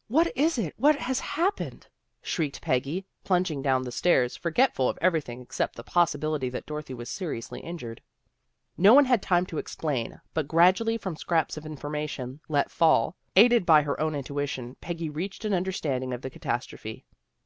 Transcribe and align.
"What 0.16 0.34
is 0.34 0.56
it? 0.56 0.72
What 0.78 0.96
has 0.96 1.20
happened?" 1.20 1.88
shrieked 2.32 2.62
Peggy, 2.62 3.04
plunging 3.22 3.60
down 3.60 3.82
the 3.82 3.92
stairs, 3.92 4.34
forgetful 4.34 4.88
of 4.88 4.96
everything 5.02 5.42
except 5.42 5.76
the 5.76 5.84
possibility 5.84 6.48
that 6.48 6.64
Dorothy 6.64 6.94
was 6.94 7.10
seriously 7.10 7.60
injured. 7.60 8.00
No 8.78 8.94
one 8.94 9.04
had 9.04 9.20
time 9.20 9.44
to 9.44 9.58
explain, 9.58 10.22
but 10.32 10.48
gradually 10.48 10.96
from 10.96 11.16
scraps 11.18 11.58
of 11.58 11.66
information 11.66 12.40
let 12.48 12.70
fall, 12.70 13.14
aided 13.36 13.66
by 13.66 13.82
her 13.82 14.00
own 14.00 14.14
intuition, 14.14 14.74
Peggy 14.80 15.10
reached 15.10 15.44
an 15.44 15.52
understand 15.52 16.02
ing 16.02 16.12
of 16.14 16.22
the 16.22 16.30
catastrophe. 16.30 17.04